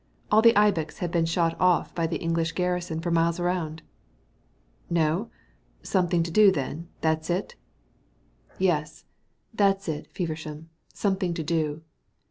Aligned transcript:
"All 0.31 0.41
the 0.41 0.55
ibex 0.57 0.97
had 0.97 1.11
been 1.11 1.27
shot 1.27 1.55
off 1.59 1.93
by 1.93 2.07
the 2.07 2.17
English 2.17 2.53
garrison 2.53 3.01
for 3.01 3.11
miles 3.11 3.39
round." 3.39 3.83
"No? 4.89 5.29
Something 5.83 6.23
to 6.23 6.31
do, 6.31 6.51
then. 6.51 6.87
That's 7.01 7.29
it?" 7.29 7.53
"Yes, 8.57 9.05
that's 9.53 9.87
it, 9.87 10.07
Feversham. 10.11 10.71
Something 10.91 11.35
to 11.35 11.43
do." 11.43 11.83